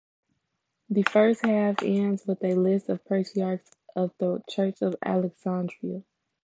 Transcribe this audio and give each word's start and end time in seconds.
The 0.89 1.03
first 1.03 1.45
half 1.45 1.83
ends 1.83 2.25
with 2.25 2.43
a 2.43 2.55
list 2.55 2.89
of 2.89 3.05
Patriarchs 3.05 3.69
of 3.95 4.11
the 4.17 4.41
church 4.49 4.81
of 4.81 4.95
Alexandria. 5.05 6.01